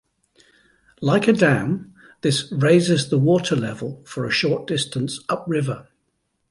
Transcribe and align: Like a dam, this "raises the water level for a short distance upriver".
Like 0.99 1.27
a 1.27 1.31
dam, 1.33 1.93
this 2.21 2.51
"raises 2.51 3.09
the 3.09 3.19
water 3.19 3.55
level 3.55 4.01
for 4.03 4.25
a 4.25 4.31
short 4.31 4.65
distance 4.65 5.23
upriver". 5.29 5.89